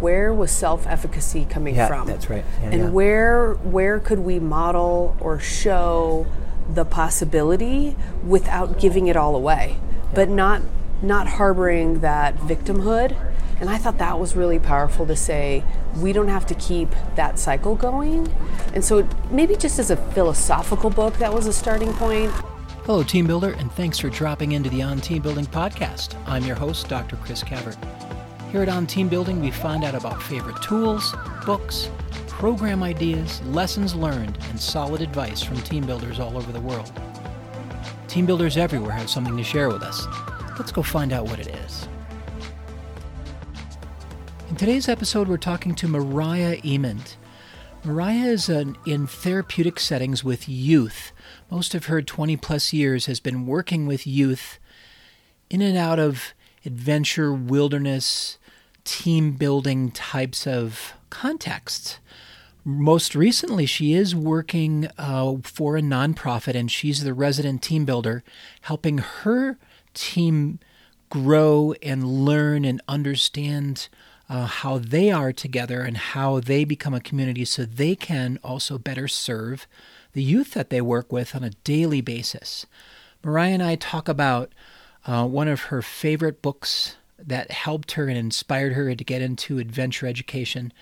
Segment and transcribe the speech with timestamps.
[0.00, 2.06] where was self-efficacy coming Yeah, from?
[2.06, 2.44] that's right.
[2.62, 2.88] Yeah, and yeah.
[2.90, 6.26] where where could we model or show
[6.72, 7.96] the possibility
[8.26, 9.76] without giving it all away,
[10.14, 10.62] but not
[11.02, 13.16] not harboring that victimhood.
[13.60, 15.62] And I thought that was really powerful to say
[15.96, 18.30] we don't have to keep that cycle going.
[18.74, 22.30] And so maybe just as a philosophical book, that was a starting point.
[22.84, 26.14] Hello, Team Builder, and thanks for dropping into the On Team Building podcast.
[26.26, 27.16] I'm your host, Dr.
[27.16, 27.76] Chris Cavert.
[28.52, 31.14] Here at On Team Building, we find out about favorite tools,
[31.44, 31.90] books,
[32.28, 36.92] program ideas, lessons learned, and solid advice from team builders all over the world.
[38.06, 40.06] Team builders everywhere have something to share with us.
[40.58, 41.88] Let's go find out what it is.
[44.48, 47.16] In today's episode, we're talking to Mariah Eamond.
[47.82, 51.10] Mariah is an, in therapeutic settings with youth.
[51.50, 54.60] Most of her 20 plus years has been working with youth
[55.50, 56.32] in and out of
[56.66, 58.38] adventure, wilderness,
[58.84, 61.98] team building types of contexts.
[62.64, 68.24] Most recently, she is working uh, for a nonprofit and she's the resident team builder,
[68.62, 69.58] helping her
[69.94, 70.58] team
[71.08, 73.88] grow and learn and understand
[74.28, 78.78] uh, how they are together and how they become a community so they can also
[78.78, 79.68] better serve
[80.12, 82.66] the youth that they work with on a daily basis.
[83.22, 84.50] Mariah and I talk about
[85.06, 89.58] uh, one of her favorite books that helped her and inspired her to get into
[89.58, 90.72] adventure education,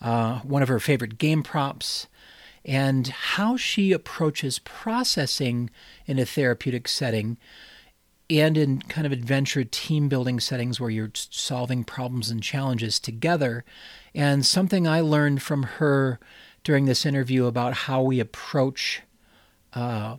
[0.00, 2.08] uh, one of her favorite game props,
[2.64, 5.70] and how she approaches processing
[6.06, 7.36] in a therapeutic setting
[8.30, 13.64] and in kind of adventure team building settings where you're solving problems and challenges together.
[14.14, 16.18] And something I learned from her
[16.62, 19.02] during this interview about how we approach
[19.74, 20.16] uh,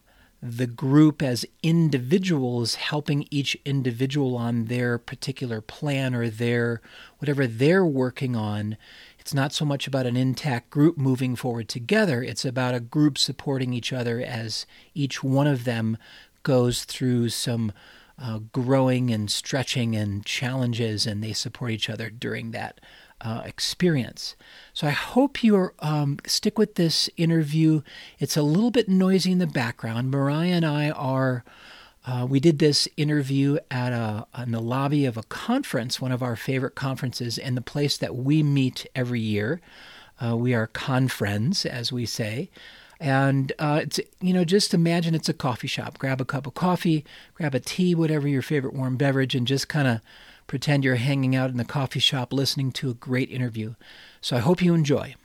[0.47, 6.81] the group as individuals, helping each individual on their particular plan or their
[7.17, 8.77] whatever they're working on.
[9.17, 13.17] It's not so much about an intact group moving forward together, it's about a group
[13.17, 15.97] supporting each other as each one of them
[16.43, 17.71] goes through some
[18.19, 22.79] uh, growing and stretching and challenges, and they support each other during that
[23.25, 24.35] uh, experience.
[24.73, 27.81] So I hope you um, stick with this interview.
[28.19, 30.11] It's a little bit noisy in the background.
[30.11, 31.43] Mariah and I are.
[32.07, 36.21] Uh, we did this interview at a in the lobby of a conference, one of
[36.21, 39.59] our favorite conferences, and the place that we meet every year.
[40.23, 42.51] Uh, we are con friends, as we say.
[42.99, 45.97] And uh, it's you know just imagine it's a coffee shop.
[45.97, 47.03] Grab a cup of coffee,
[47.33, 50.01] grab a tea, whatever your favorite warm beverage, and just kind of
[50.47, 53.75] pretend you're hanging out in the coffee shop listening to a great interview.
[54.21, 55.15] So I hope you enjoy.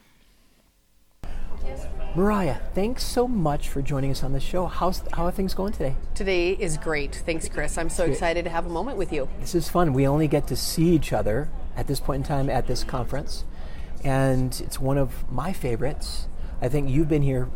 [2.13, 4.65] Mariah, thanks so much for joining us on the show.
[4.65, 5.95] How's how are things going today?
[6.13, 7.15] Today is great.
[7.25, 7.77] Thanks, Chris.
[7.77, 9.29] I'm so excited to have a moment with you.
[9.39, 9.93] This is fun.
[9.93, 13.45] We only get to see each other at this point in time at this conference,
[14.03, 16.27] and it's one of my favorites.
[16.61, 17.49] I think you've been here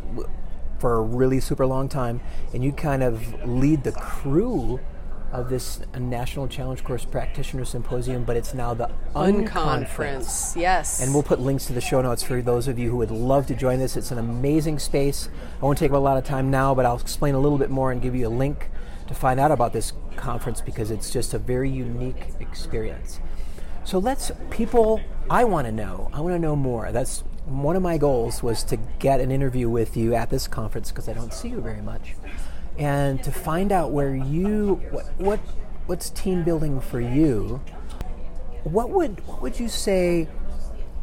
[0.78, 2.22] for a really super long time,
[2.54, 4.80] and you kind of lead the crew
[5.40, 9.48] of this National Challenge Course Practitioner Symposium, but it's now the Unconference.
[9.48, 11.02] Unconference, yes.
[11.02, 13.46] And we'll put links to the show notes for those of you who would love
[13.46, 13.96] to join this.
[13.96, 15.28] It's an amazing space.
[15.60, 17.92] I won't take a lot of time now, but I'll explain a little bit more
[17.92, 18.70] and give you a link
[19.06, 23.20] to find out about this conference because it's just a very unique experience.
[23.84, 26.10] So let's people I want to know.
[26.12, 26.90] I want to know more.
[26.92, 30.90] That's one of my goals was to get an interview with you at this conference
[30.90, 32.16] because I don't see you very much,
[32.78, 35.40] and to find out where you what what
[35.86, 37.60] what's team building for you.
[38.64, 40.28] What would what would you say?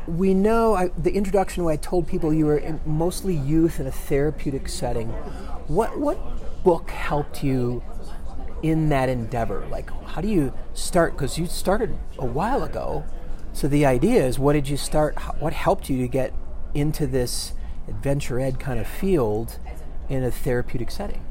[0.06, 3.92] We know I, the introduction where I told people you were mostly youth in a
[3.92, 5.08] therapeutic setting.
[5.68, 7.84] What what book helped you
[8.62, 9.66] in that endeavor?
[9.72, 11.14] Like, how do you start?
[11.14, 13.06] Because you started a while ago.
[13.54, 15.18] So the idea is, what did you start?
[15.40, 16.34] What helped you to get
[16.74, 17.54] into this
[17.88, 19.60] adventure ed kind of field
[20.10, 21.24] in a therapeutic setting?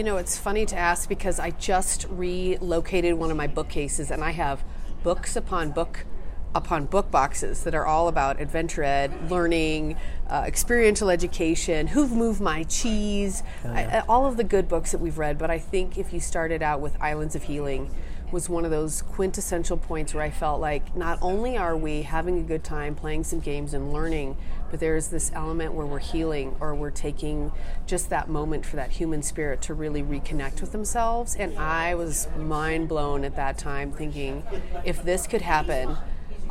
[0.00, 4.24] You know, it's funny to ask because I just relocated one of my bookcases and
[4.24, 4.64] I have
[5.02, 6.06] books upon book
[6.54, 12.40] upon book boxes that are all about adventure ed, learning, uh, experiential education, who've moved
[12.40, 15.36] my cheese, I, I- all of the good books that we've read.
[15.36, 17.94] But I think if you started out with Islands of Healing,
[18.32, 22.38] was one of those quintessential points where I felt like not only are we having
[22.38, 24.36] a good time playing some games and learning,
[24.70, 27.52] but there's this element where we're healing or we're taking
[27.86, 31.34] just that moment for that human spirit to really reconnect with themselves.
[31.36, 34.44] And I was mind blown at that time thinking,
[34.84, 35.96] if this could happen,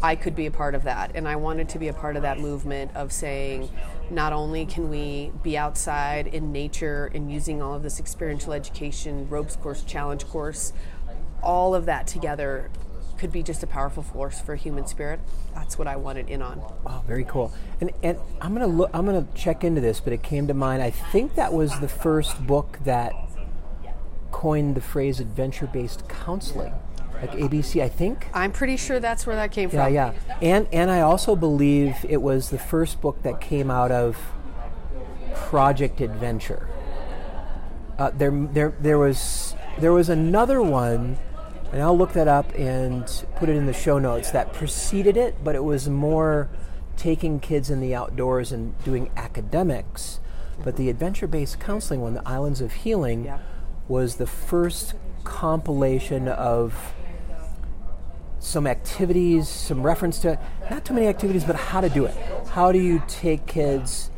[0.02, 1.12] I could be a part of that.
[1.16, 3.70] And I wanted to be a part of that movement of saying,
[4.10, 9.30] not only can we be outside in nature and using all of this experiential education,
[9.30, 10.74] ropes course, challenge course,
[11.44, 12.70] all of that together
[13.20, 15.20] could be just a powerful force for human spirit.
[15.54, 16.62] That's what I wanted in on.
[16.86, 17.52] Oh, very cool.
[17.82, 18.90] And and I'm gonna look.
[18.94, 20.82] I'm gonna check into this, but it came to mind.
[20.82, 23.14] I think that was the first book that
[24.32, 26.74] coined the phrase adventure-based counseling,
[27.22, 27.82] like ABC.
[27.84, 28.28] I think.
[28.34, 29.94] I'm pretty sure that's where that came Yeah, from.
[29.94, 30.14] yeah.
[30.28, 30.38] Yeah.
[30.42, 34.18] And and I also believe it was the first book that came out of
[35.36, 36.68] Project Adventure.
[37.98, 41.18] Uh, there, there, there was there was another one,
[41.72, 43.06] and I'll look that up and
[43.36, 46.50] put it in the show notes that preceded it, but it was more
[46.98, 50.20] taking kids in the outdoors and doing academics.
[50.64, 53.38] But the adventure-based counseling one, the Islands of Healing, Yeah.
[53.88, 54.94] was the first
[55.24, 56.94] compilation of
[58.40, 60.40] some activities, some reference to
[60.70, 62.16] not too many activities, but how to do it.
[62.50, 64.10] How do you take kids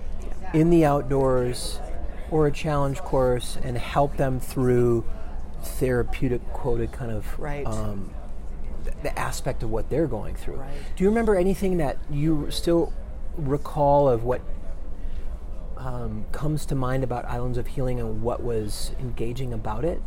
[0.54, 1.80] in the outdoors
[2.30, 5.04] or a challenge course and help them through
[5.64, 7.66] therapeutic quoted kind of Right.
[7.66, 8.12] um,
[8.84, 10.56] th- the aspect of what they're going through.
[10.58, 10.70] Right.
[10.96, 12.94] Do you remember anything that you still
[13.38, 14.42] recall of what
[15.78, 20.02] um, comes to mind about Islands of Healing and what was engaging about it?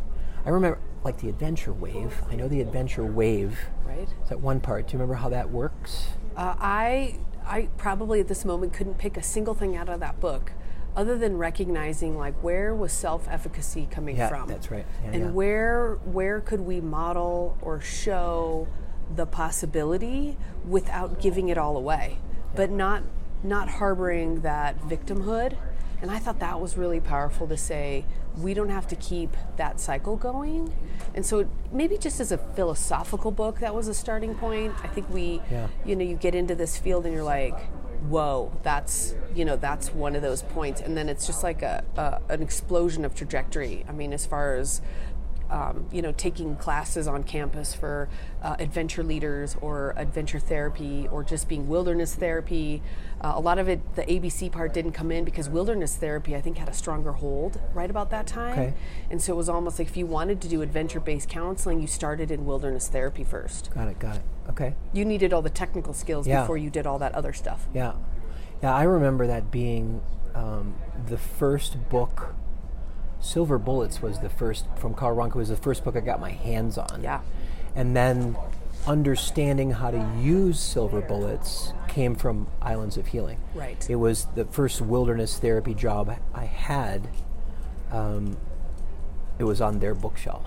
[0.47, 2.23] I remember like the adventure wave.
[2.31, 3.59] I know the adventure wave.
[3.87, 4.09] Right.
[4.23, 4.87] Is that one part?
[4.89, 6.09] Do you remember how that works?
[6.37, 10.21] Uh, I I probably at this moment couldn't pick a single thing out of that
[10.21, 10.53] book,
[10.96, 14.49] other than recognizing like where was self-efficacy coming Yeah, from.
[14.49, 14.87] that's right.
[15.05, 15.31] Yeah, and yeah.
[15.31, 18.69] where where could we model or show
[19.14, 20.37] the possibility
[20.69, 22.19] without giving it all away,
[22.55, 23.02] but not
[23.43, 25.56] not harboring that victimhood.
[26.00, 28.05] And I thought that was really powerful to say
[28.38, 30.73] we don't have to keep that cycle going.
[31.14, 34.75] And so maybe just as a philosophical book, that was a starting point.
[34.82, 35.69] I think we Yeah.
[35.85, 37.58] you know you get into this field and you're like
[38.09, 41.85] whoa that's you know that's one of those points and then it's just like a,
[41.97, 44.81] a an explosion of trajectory i mean as far as
[45.51, 48.09] um, you know taking classes on campus for
[48.43, 52.83] uh, adventure leaders or adventure therapy or just being wilderness therapy
[53.21, 56.41] uh, a lot of it the abc part didn't come in because wilderness therapy i
[56.41, 58.75] think had a stronger hold right about that time Okay.
[59.11, 62.31] and so it was almost like if you wanted to do adventure-based counseling you started
[62.31, 63.99] in wilderness therapy first Got it.
[63.99, 64.23] Got it.
[64.55, 64.75] Okay.
[64.93, 66.41] you needed all the technical skills Yeah.
[66.43, 67.67] before you did all that other stuff.
[67.75, 67.93] Yeah,
[68.62, 68.75] yeah.
[68.75, 70.01] I remember that being
[70.35, 70.75] um,
[71.06, 72.35] the first book.
[73.21, 76.31] Silver Bullets was the first from Karl Rohnke was the first book I got my
[76.33, 77.01] hands on.
[77.03, 77.21] Yeah.
[77.75, 78.37] and then
[78.87, 83.39] understanding how to use silver bullets came from Islands of Healing.
[83.55, 83.85] Right.
[83.89, 87.09] It was the first wilderness therapy job I had.
[87.91, 88.37] Um,
[89.39, 90.45] it was on their bookshelf,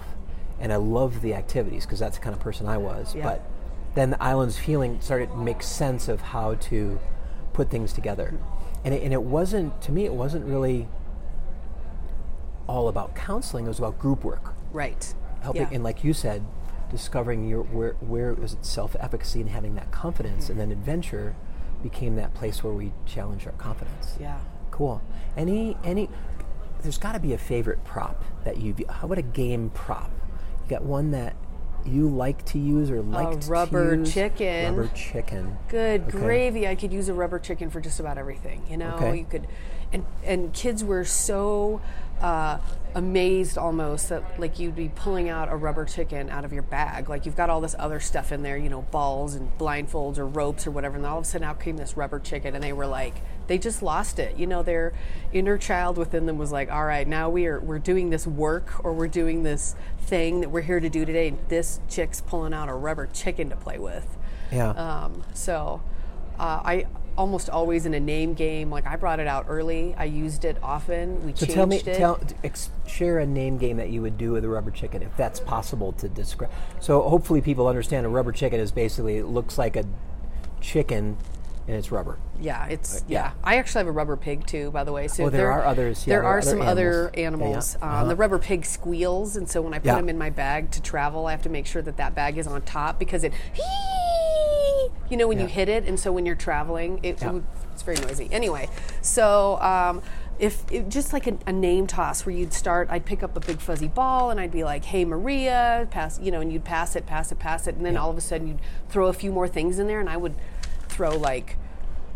[0.60, 3.16] and I loved the activities because that's the kind of person I was.
[3.16, 3.24] Yeah.
[3.24, 3.44] But
[3.98, 7.00] then the Islands of Healing started to make sense of how to
[7.54, 8.34] put things together,
[8.86, 10.06] and it, and it wasn't to me.
[10.06, 10.88] It wasn't really
[12.68, 13.66] all about counseling.
[13.66, 15.14] It was about group work Right.
[15.42, 15.70] helping Yeah.
[15.72, 16.44] and like you said
[16.92, 21.36] discovering your where where is it self-efficacy and having that confidence and then adventure
[21.84, 24.40] became that place where we challenge our confidence yeah.
[24.72, 25.02] cool
[25.36, 26.10] any any
[26.82, 28.80] there's got to be a favorite prop that you've.
[28.90, 30.12] how about a game prop
[30.64, 31.36] you got one that
[31.88, 34.14] you like to use or like to rubber use?
[34.14, 34.76] chicken.
[34.76, 36.12] rubber chicken Good Okay.
[36.12, 36.68] gravy.
[36.68, 38.64] I could use a rubber chicken for just about everything.
[38.70, 39.18] You know, Okay.
[39.20, 39.48] you could,
[39.94, 41.82] and and kids were so
[42.22, 42.58] uh,
[42.96, 47.10] amazed almost that like you'd be pulling out a rubber chicken out of your bag.
[47.10, 50.26] Like you've got all this other stuff in there, you know, balls and blindfolds or
[50.26, 52.74] ropes or whatever, and all of a sudden out came this rubber chicken, and they
[52.74, 53.16] were like,
[53.48, 54.38] they just lost it.
[54.38, 54.94] You know, their
[55.34, 58.84] inner child within them was like, all right, now we are we're doing this work
[58.84, 61.30] or we're doing this thing that we're here to do today.
[61.30, 64.18] and This chick's pulling out a rubber chicken to play with.
[64.52, 65.82] yeah Um, so
[66.40, 66.86] uh, I
[67.18, 68.70] almost always in a name game.
[68.70, 69.96] Like I brought it out early.
[69.98, 71.26] I used it often.
[71.26, 71.84] We so changed tell me it.
[71.98, 75.18] tell ex- share a name game that you would do with a rubber chicken if
[75.18, 79.58] that's possible to describe so hopefully people understand a rubber chicken is basically it looks
[79.58, 79.84] like a
[80.62, 81.18] chicken
[81.68, 83.28] and it's rubber yeah, it's yeah.
[83.28, 83.32] yeah.
[83.44, 85.08] I actually have a rubber pig too, by the way.
[85.08, 87.76] So Oh, there are others, yeah, there there are are other some other animals.
[87.80, 87.92] Yeah, yeah.
[87.94, 88.02] Uh-huh.
[88.04, 90.82] Um, the rubber pig squeals, and so when I put them in my bag to
[90.82, 93.34] travel, I have to make sure that that bag is on top because it.
[95.10, 97.44] You know when you hit it, and so when you're traveling, it, it
[97.74, 98.28] it's very noisy.
[98.32, 98.70] Anyway,
[99.02, 100.02] so um,
[100.38, 103.40] if it, just like a, a name toss where you'd start, I'd pick up a
[103.40, 106.96] big fuzzy ball and I'd be like, "Hey Maria," pass, you know, and you'd pass
[106.96, 108.60] it, pass it, pass it, and then all of a sudden you'd
[108.90, 110.36] throw a few more things in there, and I would
[110.98, 111.56] throw like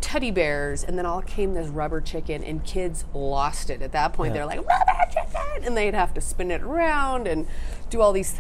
[0.02, 3.82] teddy bears, and then all came this rubber chicken, and kids lost it.
[3.84, 4.46] At that point, Yeah.
[4.46, 5.64] they're like, rubber chicken!
[5.64, 7.46] And they'd have to spin it around and
[7.92, 8.34] do all these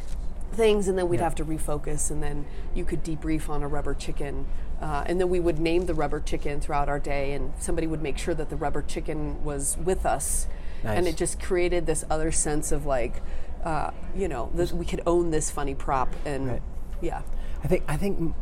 [0.54, 3.94] things, and then we'd have to refocus, and then you could debrief on a rubber
[3.94, 4.48] chicken.
[4.82, 8.02] Uh, and then we would name the rubber chicken throughout our day, and somebody would
[8.02, 10.48] make sure that the rubber chicken was with us.
[10.84, 13.22] And it just created this other sense of like,
[13.64, 16.62] uh, you know, this, we could own this funny prop and Right.
[17.02, 17.22] Yeah.
[17.64, 18.34] I think I think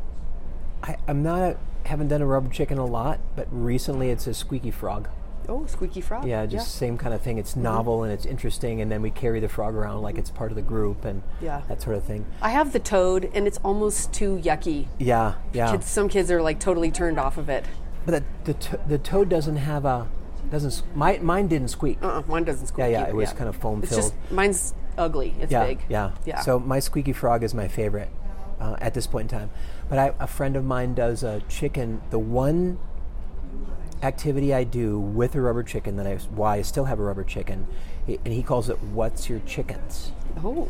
[1.05, 4.71] I'm not a, haven't done a rubber chicken a lot, but recently it's a squeaky
[4.71, 5.09] frog.
[5.47, 6.27] Oh, squeaky frog.
[6.27, 7.39] Yeah, just same kind of thing.
[7.39, 7.63] It's mm-hmm.
[7.63, 10.55] novel and it's interesting, and then we carry the frog around like it's part of
[10.55, 11.63] the group and Yeah.
[11.67, 12.25] that sort of thing.
[12.41, 14.87] I have the toad, and it's almost too yucky.
[14.99, 15.71] Yeah, yeah.
[15.71, 17.65] Kids, some kids are like totally turned off of it.
[18.05, 20.07] But the the, to- the toad doesn't have a
[20.51, 21.97] doesn't my, mine didn't squeak.
[22.01, 22.85] Uh-uh, mine doesn't squeak.
[22.85, 24.31] Yeah, yeah, either, it was kind of foam It's just filled.
[24.31, 25.33] mine's ugly.
[25.39, 25.79] It's yeah, big.
[25.89, 26.41] yeah, Yeah.
[26.41, 28.09] So my squeaky frog is my favorite
[28.59, 29.49] uh, at this point in time.
[29.89, 32.01] But I, a friend of mine does a chicken.
[32.09, 32.77] The one
[34.01, 37.23] activity I do with a rubber chicken that I why I still have a rubber
[37.23, 37.67] chicken,
[38.07, 40.11] and he calls it "What's your chickens."
[40.43, 40.67] oh,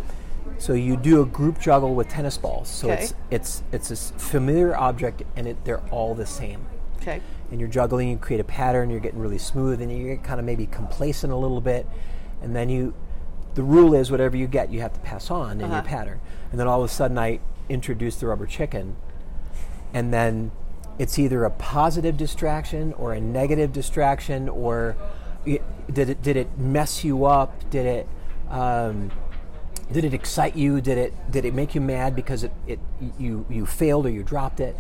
[0.58, 2.68] So you do a group juggle with tennis balls.
[2.68, 3.04] So Okay.
[3.04, 6.66] it's it's it's a familiar object, and it, they're all the same.
[7.02, 7.22] okay.
[7.52, 10.40] and you're juggling, you create a pattern, you're getting really smooth, and you get kind
[10.40, 11.88] of maybe complacent a little bit,
[12.44, 12.94] and then you,
[13.56, 15.82] the rule is whatever you get, you have to pass on in your Uh-huh.
[15.82, 16.20] pattern.
[16.52, 18.96] And then all of a sudden, I introduce the rubber chicken,
[19.94, 20.52] and then
[20.98, 24.98] it's either a positive distraction or a negative distraction, or
[25.46, 25.62] it,
[25.94, 27.70] did it did it mess you up?
[27.70, 28.08] Did it
[28.50, 29.12] um,
[29.92, 30.82] did it excite you?
[30.82, 32.80] Did it did it make you mad because it, it
[33.18, 34.76] you you failed or you dropped it?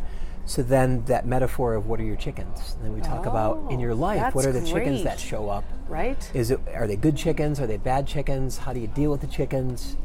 [0.45, 2.73] So then that metaphor of what are your chickens?
[2.75, 5.47] And then we talk about in your Oh, life what are the chickens that show
[5.47, 5.63] up?
[5.87, 6.29] Right.
[6.33, 7.59] Is it are they good chickens?
[7.59, 8.57] Are they bad chickens?
[8.57, 9.95] How do you deal with the chickens?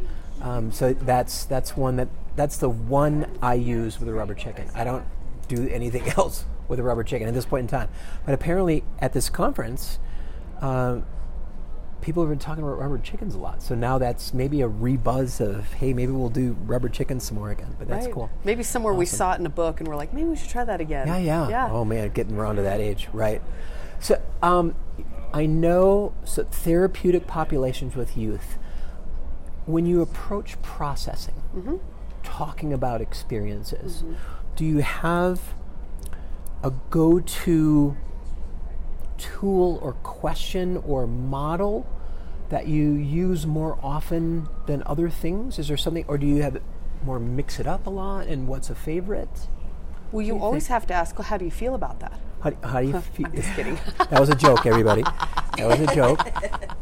[0.45, 4.69] Um, so that's that's one that that's the one I use with a rubber chicken.
[4.75, 5.05] I don't
[5.49, 7.89] do anything else with a rubber chicken at this point in time.
[8.27, 9.99] But apparently at this conference,
[10.61, 11.07] um,
[12.03, 13.63] people have been talking about rubber chickens a lot.
[13.63, 17.51] So now that's maybe a rebuzz of hey, maybe we'll do rubber chickens some more
[17.51, 17.75] again.
[17.79, 18.15] But that's Right.
[18.15, 18.31] cool.
[18.45, 20.65] Maybe somewhere we saw it in a book, and we're like, maybe we should try
[20.65, 21.07] that again.
[21.07, 21.49] Yeah, yeah.
[21.49, 21.69] Yeah.
[21.73, 23.41] Oh man, getting around to that age, right?
[23.99, 24.75] So, um,
[25.33, 28.59] I know so therapeutic populations with youth.
[29.67, 31.77] When you approach processing, Mm-hmm.
[32.23, 34.03] talking about experiences,
[34.57, 35.55] do you have
[36.63, 37.97] a go-to
[39.19, 41.87] tool or question or model
[42.49, 45.59] that you use more often than other things?
[45.59, 46.61] Is there something, or do you have
[47.05, 48.27] more mix it up a lot?
[48.27, 49.49] And what's a favorite?
[50.13, 52.19] Well, you always have to ask, well, how do you feel about that?
[52.45, 53.31] How, how do you feel?
[53.31, 53.79] Just kidding.
[54.11, 55.03] that was a joke, everybody.
[55.03, 56.19] That was a joke.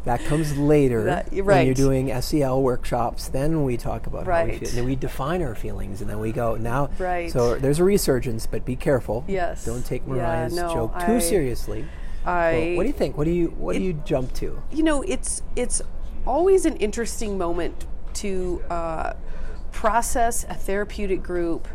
[0.03, 3.29] That comes later That- you're when you're doing SEL workshops.
[3.29, 4.59] Then we talk about how we Right.
[4.59, 4.67] feel.
[4.67, 6.89] And then we define our feelings, and then we go now.
[6.99, 7.31] Right.
[7.31, 9.23] So there's a resurgence, but be careful.
[9.25, 9.63] Yes.
[9.63, 11.85] Don't take Yeah, Mariah's no, joke too I- seriously.
[12.25, 13.17] I, Well, what do you think?
[13.17, 14.61] What do you What do you jump to?
[14.71, 15.81] you know, it's it's
[16.27, 19.13] always an interesting moment to uh,
[19.71, 21.67] process a therapeutic group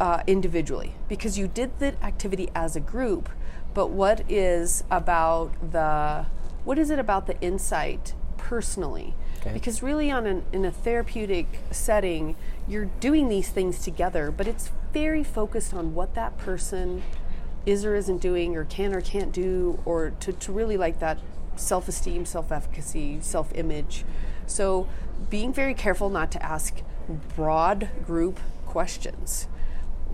[0.00, 3.28] uh, individually because you did the activity as a group,
[3.74, 6.26] but what is about the
[6.64, 9.14] what is it about the insight personally?
[9.40, 9.52] Okay.
[9.52, 12.36] Because really, on an, in a therapeutic setting,
[12.66, 17.02] you're doing these things together, but it's very focused on what that person
[17.64, 21.18] is or isn't doing, or can or can't do, or to, to really like that
[21.56, 24.04] self esteem, self efficacy, self image.
[24.46, 24.88] So,
[25.30, 26.82] being very careful not to ask
[27.36, 29.46] broad group questions.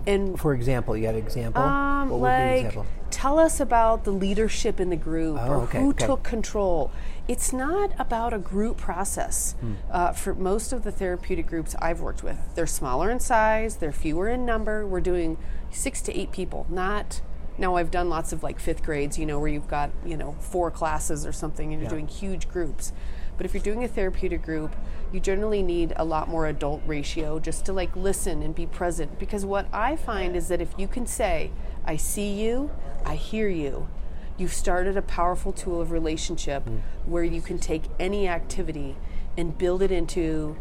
[0.07, 1.63] And For example, you have an example.
[1.63, 2.85] um, what would be an like, example?
[3.09, 6.05] tell us about the leadership in the group Oh, or okay, who okay.
[6.05, 6.91] took control.
[7.27, 9.53] It's not about a group process.
[9.59, 9.73] Hmm.
[9.89, 13.91] Uh, for most of the therapeutic groups I've worked with, they're smaller in size, they're
[13.91, 14.85] fewer in number.
[14.85, 15.37] We're doing
[15.71, 17.21] six to eight people, not.
[17.57, 20.35] Now I've done lots of like fifth grades, you know, where you've got you know
[20.39, 21.95] four classes or something, and you're Yeah.
[21.95, 22.91] doing huge groups.
[23.37, 24.75] But if you're doing a therapeutic group,
[25.11, 29.19] you generally need a lot more adult ratio just to like listen and be present.
[29.19, 31.51] Because what I find is that if you can say,
[31.85, 32.71] I see you,
[33.05, 33.87] I hear you,
[34.37, 36.77] you've started a powerful tool of relationship hmm.
[37.05, 38.95] where you can take any activity
[39.37, 40.57] and build it into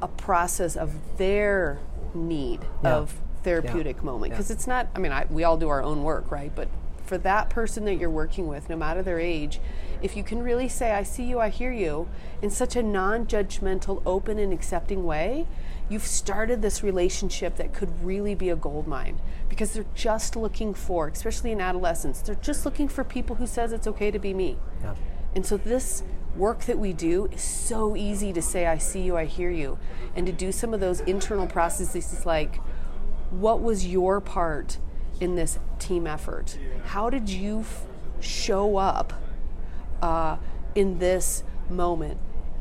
[0.00, 1.78] a process of their
[2.14, 2.96] need Yeah.
[2.96, 4.36] of therapeutic moment Yeah.
[4.36, 6.68] because it's not i mean I, we all do our own work right but
[7.04, 9.60] for that person that you're working with no matter their age
[10.00, 12.08] if you can really say i see you i hear you
[12.40, 15.46] in such a non-judgmental open and accepting way
[15.88, 20.72] you've started this relationship that could really be a gold mine because they're just looking
[20.74, 24.32] for especially in adolescence they're just looking for people who says it's okay to be
[24.32, 24.94] me Yeah.
[25.34, 26.02] and so this
[26.36, 29.78] work that we do is so easy to say, I see you, I hear you,
[30.16, 32.56] and to do some of those internal processes like,
[33.28, 34.78] what was your part
[35.22, 36.58] in this team effort?
[36.86, 37.86] How did you f-
[38.18, 39.12] show up
[40.02, 40.36] uh,
[40.74, 42.18] in this moment?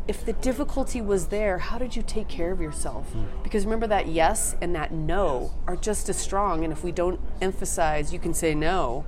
[0.08, 3.14] If the difficulty was there, how did you take care of yourself?
[3.42, 7.20] Because remember that yes and that no are just as strong, and if we don't
[7.42, 9.06] emphasize, you can say no,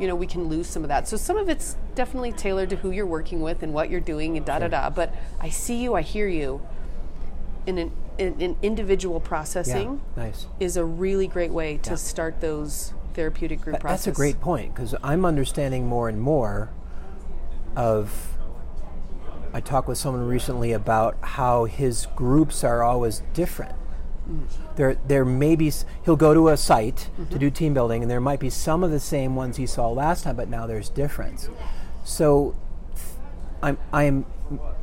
[0.00, 1.06] you know, we can lose some of that.
[1.06, 4.36] So some of it's definitely tailored to who you're working with and what you're doing
[4.36, 4.90] and da da da.
[4.90, 6.60] But I see you, I hear you.
[7.66, 10.46] In an in, in individual processing Yeah, nice.
[10.60, 11.96] is a really great way to Yeah.
[11.96, 14.04] start those therapeutic group That- processes.
[14.06, 16.70] That's a great point because I'm understanding more and more
[17.76, 18.28] of.
[19.54, 23.74] I talked with someone recently about how his groups are always different.
[24.26, 24.46] Mm.
[24.76, 25.70] There, there may be
[26.04, 27.38] he'll go to a site to mm-hmm.
[27.38, 30.24] do team building, and there might be some of the same ones he saw last
[30.24, 31.50] time, but now there's difference.
[32.02, 32.54] So,
[33.62, 34.24] I'm I'm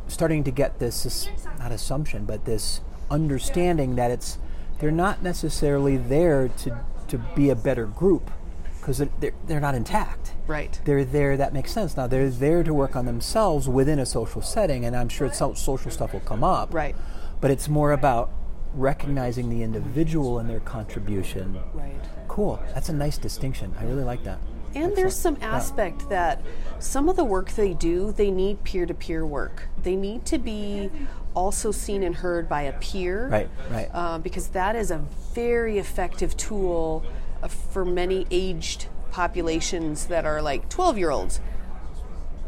[0.08, 4.38] starting to get this, this not assumption, but this understanding that it's
[4.80, 8.32] they're not necessarily there to to be a better group
[8.80, 10.34] because they're, they're not intact.
[10.48, 10.80] Right.
[10.86, 11.38] They're there.
[11.38, 11.98] That makes sense.
[11.98, 15.56] Now they're there to work on themselves within a social setting, and I'm sure some
[15.56, 16.74] social stuff will come up.
[16.74, 16.96] Right.
[17.42, 18.32] But it's more about
[18.74, 21.60] recognizing the individual and their contribution.
[21.74, 22.00] Right.
[22.28, 22.62] Cool.
[22.74, 23.74] That's a nice distinction.
[23.80, 24.40] I really like that.
[24.76, 26.42] And there's some aspect that
[26.78, 29.64] some of the work they do, they need peer to peer work.
[29.82, 30.92] They need to be
[31.34, 33.28] also seen and heard by a peer.
[33.28, 33.90] Right, right.
[33.94, 37.04] Uh, because that is a very effective tool
[37.42, 41.40] uh, for many aged populations that are like 12 year olds.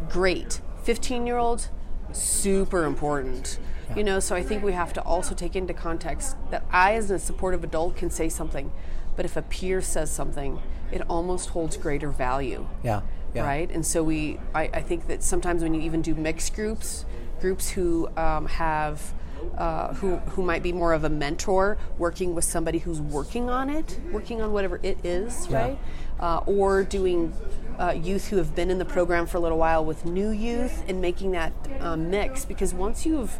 [0.09, 0.61] Great.
[0.83, 1.69] 15 year olds,
[2.11, 3.59] super important.
[3.95, 7.11] You know, so I think we have to also take into context that I, as
[7.11, 8.71] a supportive adult, can say something,
[9.17, 10.61] but if a peer says something,
[10.93, 13.01] it almost holds greater value Yeah.
[13.33, 13.43] Yeah.
[13.43, 13.69] right?
[13.69, 17.05] And so we, I, I think that sometimes when you even do mixed groups,
[17.41, 19.13] groups who um, have,
[19.57, 23.69] uh, who who might be more of a mentor, working with somebody who's working on
[23.69, 25.57] it, working on whatever it is, Yeah.
[25.61, 25.79] right?
[26.19, 27.33] Uh, or doing
[27.79, 30.83] uh, youth who have been in the program for a little while with new youth
[30.87, 33.39] and making that um, mix because once you've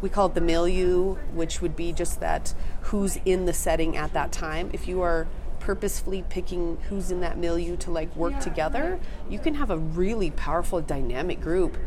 [0.00, 4.12] we call it the milieu, which would be just that who's in the setting at
[4.12, 4.68] that time.
[4.74, 5.26] If you are
[5.60, 10.30] purposefully picking who's in that milieu to like work together, you can have a really
[10.30, 11.78] powerful dynamic group.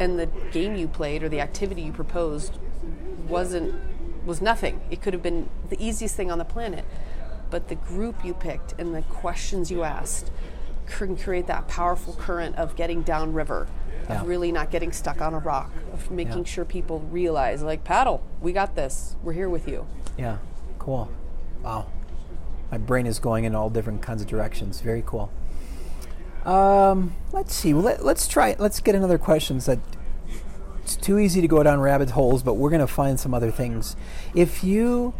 [0.00, 2.58] And the game you played or the activity you proposed
[3.28, 3.74] wasn't
[4.26, 4.80] was nothing.
[4.90, 6.84] It could have been the easiest thing on the planet.
[7.50, 10.30] But the group you picked and the questions you asked
[10.86, 13.68] can create that powerful current of getting downriver,
[14.08, 14.20] Yeah.
[14.22, 16.44] of really not getting stuck on a rock, of making Yeah.
[16.44, 19.86] sure people realize, like, paddle, we got this, we're here with you.
[20.16, 20.38] Yeah.
[20.78, 21.08] Cool.
[21.62, 21.86] Wow.
[22.70, 24.80] My brain is going in all different kinds of directions.
[24.80, 25.30] Very cool.
[26.44, 27.74] Um, let's see.
[27.74, 28.56] Well, let, let's try.
[28.58, 29.78] Let's get another questions that.
[30.82, 33.52] It's too easy to go down rabbit holes, but we're going to find some other
[33.52, 33.94] things.
[34.34, 35.14] If you,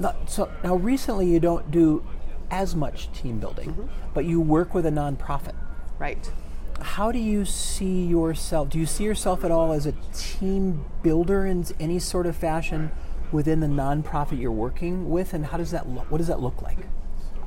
[0.00, 2.04] not, so now recently you don't do
[2.50, 5.54] as much team building, but you work with a nonprofit.
[6.00, 6.32] Right.
[6.80, 8.70] How do you see yourself?
[8.70, 12.90] Do you see yourself at all as a team builder in any sort of fashion
[13.30, 16.10] within the nonprofit you're working with, and how does that look?
[16.10, 16.78] What does that look like?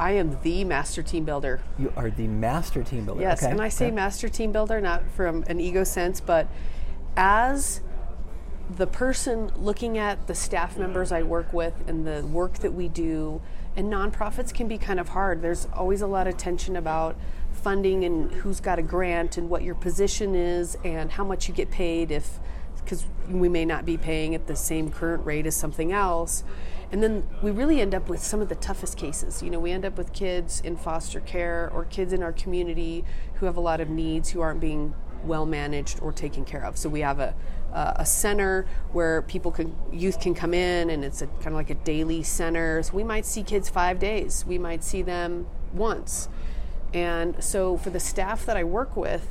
[0.04, 1.62] I am the master team builder.
[1.80, 3.22] You are the master team builder.
[3.22, 3.50] Yes, okay?
[3.50, 3.96] and I say okay.
[3.96, 6.50] master team builder not from an ego sense, but
[7.16, 7.80] as
[8.70, 12.90] the person looking at the staff members I work with and the work that we
[12.90, 13.42] do,
[13.78, 15.42] and nonprofits can be kind of hard.
[15.42, 17.16] There's always a lot of tension about
[17.54, 21.54] funding and who's got a grant and what your position is and how much you
[21.54, 22.40] get paid if
[22.76, 26.44] because we may not be paying at the same current rate as something else.
[26.94, 29.42] And then we really end up with some of the toughest cases.
[29.42, 33.04] You know, we end up with kids in foster care or kids in our community
[33.36, 36.78] who have a lot of needs who aren't being well managed or taken care of.
[36.78, 37.34] So we have a
[37.74, 41.72] uh, a center where people can youth can come in and it's kind of like
[41.72, 42.84] a daily center.
[42.84, 44.46] So we might see kids 5 days.
[44.46, 46.30] We might see them once.
[46.94, 49.28] And so for the staff that I work with,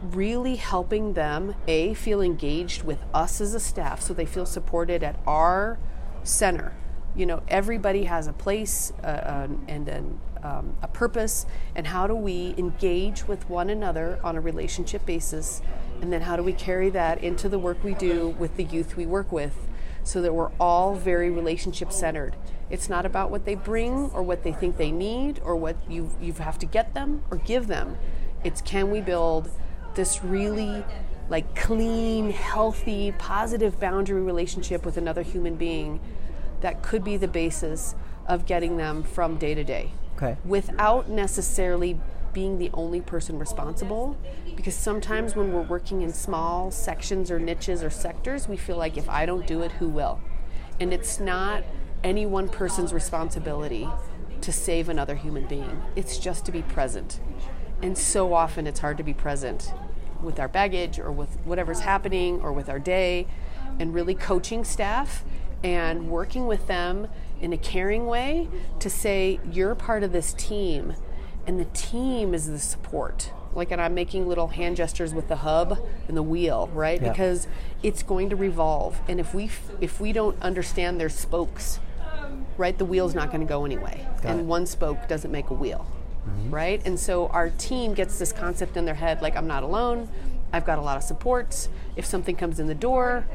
[0.00, 5.02] really helping them a feel engaged with us as a staff so they feel supported
[5.02, 5.80] at our
[6.26, 6.72] center.
[7.14, 12.06] You know everybody has a place uh, uh, and an, um, a purpose and how
[12.06, 15.62] do we engage with one another on a relationship basis?
[16.00, 18.96] And then how do we carry that into the work we do with the youth
[18.96, 19.68] we work with
[20.04, 22.36] so that we're all very relationship centered?
[22.68, 26.10] It's not about what they bring or what they think they need or what you
[26.20, 27.96] you have to get them or give them.
[28.44, 29.50] It's can we build
[29.94, 30.84] this really
[31.28, 36.00] like clean, healthy, positive boundary relationship with another human being
[36.60, 37.94] that could be the basis
[38.26, 39.92] of getting them from day to day.
[40.16, 40.36] Okay.
[40.44, 41.98] Without necessarily
[42.32, 44.16] being the only person responsible
[44.56, 48.98] because sometimes when we're working in small sections or niches or sectors we feel like
[48.98, 50.20] if I don't do it who will.
[50.78, 51.64] And it's not
[52.04, 53.88] any one person's responsibility
[54.42, 55.82] to save another human being.
[55.96, 57.20] It's just to be present.
[57.80, 59.72] And so often it's hard to be present
[60.26, 63.26] with our baggage or with whatever's happening or with our day
[63.78, 65.24] and really coaching staff
[65.64, 67.08] and working with them
[67.40, 68.48] in a caring way
[68.80, 70.94] to say you're part of this team
[71.46, 75.36] and the team is the support like and I'm making little hand gestures with the
[75.36, 77.00] hub and the wheel, right?
[77.00, 77.08] Yeah.
[77.08, 77.46] Because
[77.82, 81.80] it's going to revolve, and if we f- if we don't understand their spokes,
[82.58, 84.44] right, the wheel's not going to go anyway, Got and it.
[84.44, 85.86] one spoke doesn't make a wheel,
[86.26, 86.50] Mm-hmm.
[86.50, 86.82] right?
[86.84, 90.08] And so our team gets this concept in their head, like I'm not alone.
[90.52, 91.68] I've got a lot of supports.
[91.94, 93.26] If something comes in the door,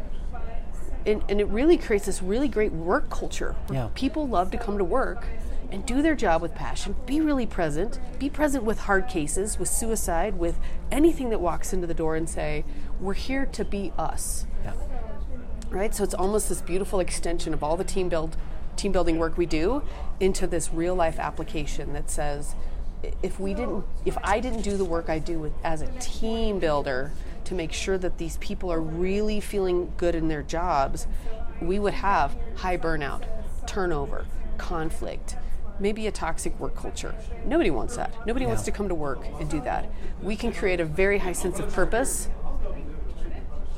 [1.05, 3.55] and, and it really creates this really great work culture.
[3.67, 3.89] where Yeah.
[3.95, 5.25] People love to come to work
[5.71, 9.69] and do their job with passion, be really present, be present with hard cases, with
[9.69, 10.59] suicide, with
[10.91, 12.65] anything that walks into the door and say,
[12.99, 14.45] we're here to be us.
[14.63, 14.73] Yeah.
[15.69, 15.95] Right?
[15.95, 18.35] So it's almost this beautiful extension of all the team build
[18.77, 19.83] team building work we do
[20.19, 22.55] into this real life application that says
[23.23, 26.59] if we didn't if I didn't do the work I do with, as a team
[26.59, 27.11] builder
[27.45, 31.07] to make sure that these people are really feeling good in their jobs,
[31.61, 33.23] we would have high burnout,
[33.67, 34.25] turnover,
[34.57, 35.35] conflict,
[35.79, 37.15] maybe a toxic work culture.
[37.45, 38.13] Nobody wants that.
[38.27, 39.91] Nobody wants to come to work and do that.
[40.21, 42.29] We can create a very high sense of purpose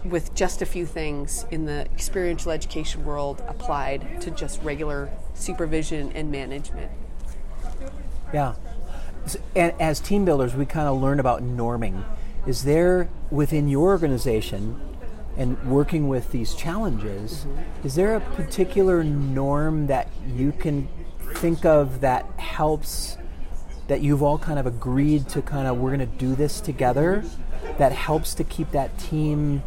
[0.04, 6.12] with just a few things in the experiential education world applied to just regular supervision
[6.12, 6.92] and management.
[8.34, 8.56] Yeah.
[9.56, 12.04] As team builders, we kind of learn about norming.
[12.46, 14.80] Is there within your organization
[15.38, 17.88] and working with these challenges, mm-hmm.
[17.88, 20.88] is there a particular norm that you can
[21.36, 23.18] think of that helps
[23.88, 27.24] that you've all kind of agreed to kind of we're going to do this together
[27.78, 29.64] that helps to keep that team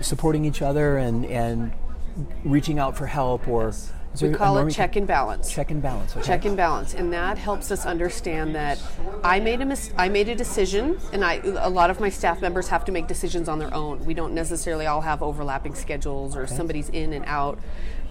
[0.00, 1.72] supporting each other and and
[2.44, 5.52] reaching out for help or is We call it check and balance.
[5.52, 6.26] check and balance okay?
[6.26, 8.80] check and balance and that helps us understand that
[9.24, 12.40] i made a mis- i made a decision and i a lot of my staff
[12.40, 16.36] members have to make decisions on their own we don't necessarily all have overlapping schedules
[16.36, 17.58] or somebody's in and out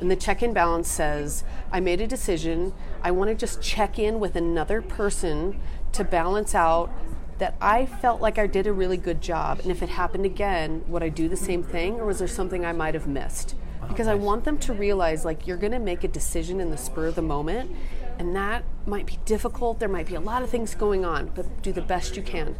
[0.01, 3.97] and the check and balance says i made a decision i want to just check
[3.97, 5.59] in with another person
[5.93, 6.91] to balance out
[7.39, 10.83] that I felt like I did a really good job, and if it happened again,
[10.87, 13.55] would I do the same thing, or was there something I might have missed?
[13.93, 16.77] Because I want them to realize like you're going to make a decision in the
[16.77, 17.71] spur of the moment,
[18.17, 19.79] and that might be difficult.
[19.79, 22.55] There might be a lot of things going on, but do the best you can.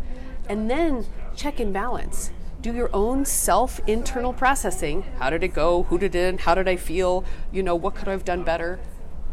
[0.47, 2.31] And then check and balance.
[2.61, 5.03] Do your own self internal processing.
[5.17, 5.83] How did it go?
[5.83, 6.41] Who did it?
[6.41, 7.25] How did I feel?
[7.51, 8.79] You know, what could I have done better?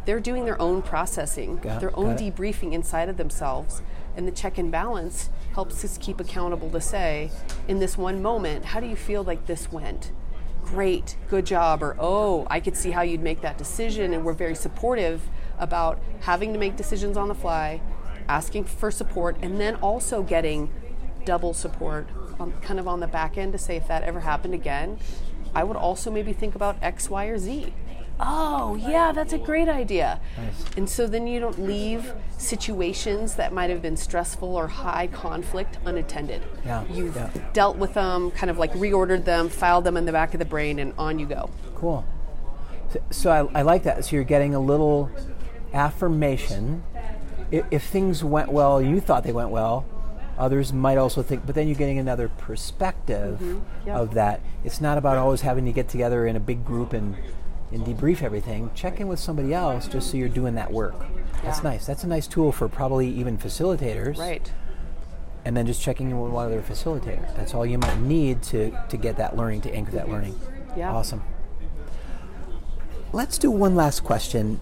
[0.07, 3.83] They're doing their own processing, Got- their own debriefing inside of themselves.
[4.17, 7.31] And the check and balance helps us keep accountable to say,
[7.69, 10.13] in this one moment, how do you feel like this went?
[10.71, 11.83] Great, good job.
[11.83, 14.15] Or, oh, I could see how you'd make that decision.
[14.15, 15.21] And we're very supportive
[15.59, 17.81] about having to make decisions on the fly,
[18.29, 20.73] asking for support, and then also getting
[21.25, 22.07] double support
[22.39, 24.99] on, kind of on the back end to say if that ever happened again,
[25.57, 27.75] I would also maybe think about X, Y, or Z.
[28.23, 30.21] Oh, yeah, that's a great idea.
[30.77, 35.79] And so then you don't leave situations that might have been stressful or high conflict
[35.87, 36.43] unattended.
[36.67, 37.31] Yeah, You've yeah.
[37.55, 40.45] dealt with them, kind of like reordered them, filed them in the back of the
[40.45, 41.49] brain, and on you go.
[41.75, 42.05] Cool.
[42.93, 44.05] So, so I, I like that.
[44.05, 45.11] So you're getting a little
[45.73, 46.83] affirmation.
[47.51, 49.87] If, if things went well, you thought they went well.
[50.39, 53.87] Others might also think, but then you're getting another perspective Mm-hmm.
[53.89, 53.97] Yep.
[53.97, 54.41] of that.
[54.65, 57.17] It's not about always having to get together in a big group and,
[57.73, 58.71] and debrief everything.
[58.75, 60.95] Check in with somebody else just so you're doing that work.
[61.43, 61.87] That's nice.
[61.87, 64.19] That's a nice tool for probably even facilitators.
[64.19, 64.53] Right.
[65.45, 67.35] And then just checking in with one other facilitator.
[67.37, 70.39] That's all you might need to, to get that learning, to anchor that learning.
[70.77, 70.93] Yeah.
[70.93, 71.23] Awesome.
[73.13, 74.61] Let's do one last question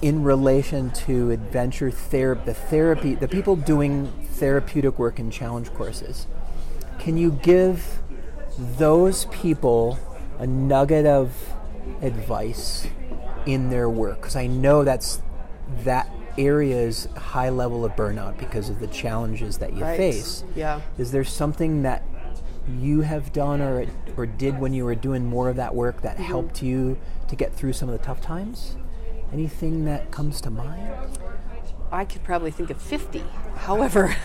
[0.00, 6.26] in relation to adventure therapy, the therapy, the people doing therapeutic work in challenge courses.
[6.98, 8.00] Can you give
[8.58, 9.98] those people
[10.38, 11.55] a nugget of
[12.02, 12.86] advice
[13.46, 14.20] in their work?
[14.20, 15.22] Because I know that's
[15.84, 19.96] that area's high level of burnout because of the challenges that you Right.
[19.96, 20.44] face.
[20.54, 20.80] Yeah.
[20.98, 22.02] Is there something that
[22.80, 26.14] you have done or or did when you were doing more of that work that
[26.14, 26.24] mm-hmm.
[26.24, 28.76] helped you to get through some of the tough times?
[29.32, 30.92] Anything that comes to mind?
[31.90, 33.22] I could probably think of 50.
[33.56, 34.16] However,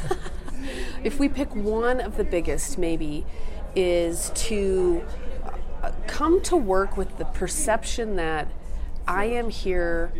[1.04, 3.26] if we pick one of the biggest, maybe,
[3.76, 5.04] is to
[6.08, 8.48] come to work with the perception that
[9.08, 10.14] I am here.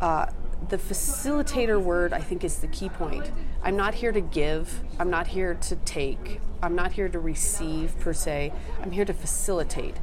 [0.00, 0.26] Uh,
[0.68, 3.30] the facilitator word, I think, is the key point.
[3.62, 7.98] I'm not here to give, I'm not here to take, I'm not here to receive
[7.98, 9.96] per se, I'm here to facilitate,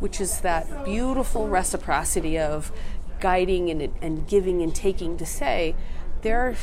[0.00, 2.72] which is that beautiful reciprocity of
[3.20, 5.74] guiding and, and giving and taking to say,
[6.22, 6.56] there are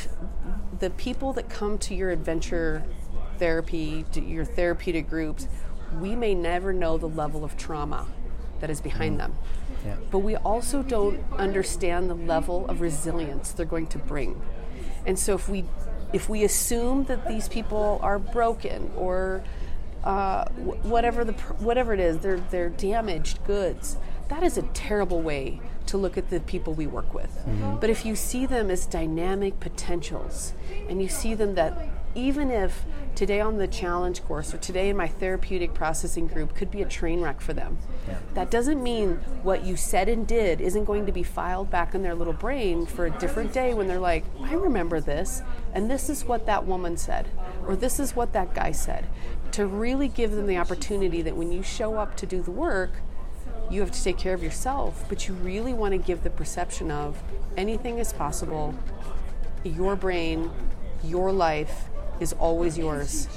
[0.78, 2.84] the people that come to your adventure
[3.38, 5.48] therapy, your therapeutic groups,
[5.98, 8.06] we may never know the level of trauma
[8.60, 9.34] that is behind them.
[9.84, 9.96] Yeah.
[10.10, 14.40] But we also don't understand the level of resilience they're going to bring.
[15.06, 15.64] And so if we
[16.12, 19.42] if we assume that these people are broken or
[20.04, 20.48] uh,
[20.82, 23.96] whatever the whatever it is, they're they're damaged goods.
[24.28, 27.36] That is a terrible way to look at the people we work with.
[27.80, 30.52] But if you see them as dynamic potentials,
[30.88, 31.76] and you see them that
[32.14, 36.70] even if today on the challenge course or today in my therapeutic processing group could
[36.70, 37.78] be a train wreck for them,
[38.34, 42.02] that doesn't mean what you said and did isn't going to be filed back in
[42.02, 45.42] their little brain for a different day when they're like, I remember this,
[45.72, 47.28] and this is what that woman said,
[47.66, 49.06] or this is what that guy said.
[49.52, 52.90] To really give them the opportunity that when you show up to do the work,
[53.70, 56.90] you have to take care of yourself, but you really want to give the perception
[56.90, 57.22] of
[57.56, 58.74] anything is possible.
[59.62, 60.50] Your brain,
[61.04, 61.89] your life
[62.20, 63.28] is always yours.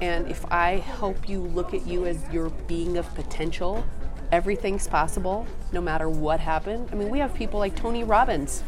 [0.00, 3.84] And if I help you look at you as your being of potential,
[4.30, 6.88] everything's possible no matter what happened.
[6.92, 8.62] I mean, we have people like Tony Robbins,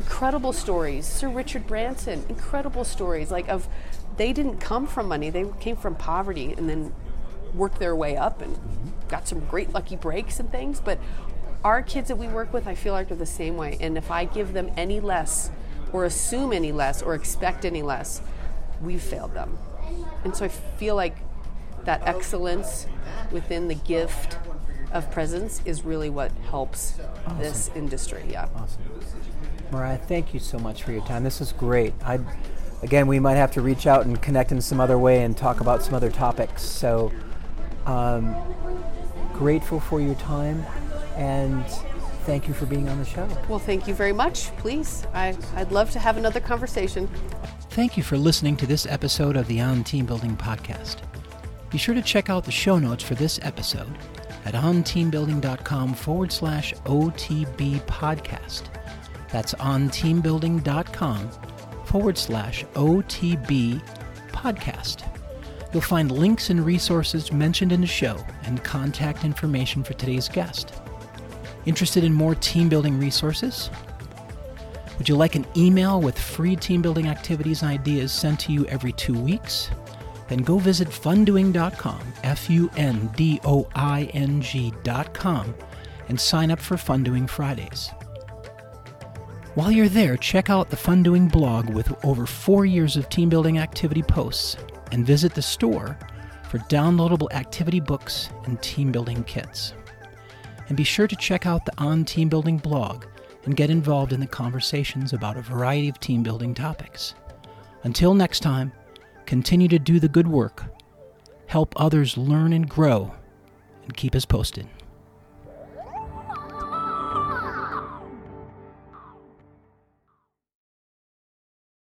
[0.00, 1.06] incredible stories.
[1.06, 3.68] Sir Richard Branson, incredible stories like of
[4.16, 6.94] they didn't come from money, they came from poverty and then
[7.54, 8.58] worked their way up and
[9.08, 10.80] got some great lucky breaks and things.
[10.80, 10.98] But
[11.64, 13.78] our kids that we work with, I feel like are the same way.
[13.80, 15.50] And if I give them any less,
[15.92, 18.22] or assume any less, or expect any less,
[18.82, 19.58] we've failed them.
[20.24, 21.16] And so I feel like
[21.84, 22.86] that excellence
[23.30, 24.38] within the gift
[24.92, 26.94] of presence is really what helps
[27.38, 28.24] this industry.
[28.28, 28.48] Yeah.
[28.54, 28.82] Awesome.
[29.70, 31.24] Mariah, thank you so much for your time.
[31.24, 31.94] This is great.
[32.04, 32.18] I,
[32.82, 35.60] again, we might have to reach out and connect in some other way and talk
[35.60, 36.62] about some other topics.
[36.62, 37.10] So,
[37.86, 38.36] um,
[39.32, 40.64] grateful for your time,
[41.16, 41.64] and
[42.26, 43.26] thank you for being on the show.
[43.48, 44.54] Well, thank you very much.
[44.58, 47.08] Please, I, I'd love to have another conversation.
[47.72, 50.98] Thank you for listening to this episode of the On Team Building podcast.
[51.70, 53.96] Be sure to check out the show notes for this episode
[54.44, 58.64] at onteambuilding.com forward slash OTB podcast.
[59.30, 61.30] That's onteambuilding.com
[61.86, 63.82] forward slash OTB
[64.28, 65.08] podcast.
[65.72, 70.74] You'll find links and resources mentioned in the show and contact information for today's guest.
[71.64, 73.70] Interested in more team building resources?
[75.02, 78.64] Would you like an email with free team building activities and ideas sent to you
[78.66, 79.68] every two weeks?
[80.28, 85.56] Then go visit fundoing.com, F U N D O I N G.com,
[86.08, 87.90] and sign up for Fundoing Fridays.
[89.56, 93.58] While you're there, check out the Fundoing blog with over four years of team building
[93.58, 94.56] activity posts
[94.92, 95.98] and visit the store
[96.48, 99.74] for downloadable activity books and team building kits.
[100.68, 103.06] And be sure to check out the On Team Building blog
[103.44, 107.14] and get involved in the conversations about a variety of team building topics.
[107.84, 108.72] Until next time,
[109.26, 110.64] continue to do the good work,
[111.46, 113.12] help others learn and grow,
[113.84, 114.66] and keep us posted.